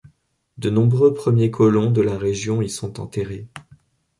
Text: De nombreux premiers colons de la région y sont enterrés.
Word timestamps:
De 0.57 0.71
nombreux 0.71 1.13
premiers 1.13 1.51
colons 1.51 1.91
de 1.91 2.01
la 2.01 2.17
région 2.17 2.63
y 2.63 2.69
sont 2.71 2.99
enterrés. 2.99 3.45